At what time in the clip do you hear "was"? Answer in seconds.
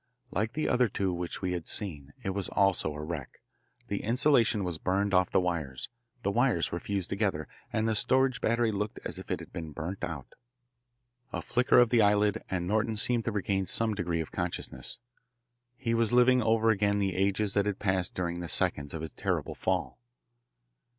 2.89-2.97, 4.63-4.79, 15.93-16.11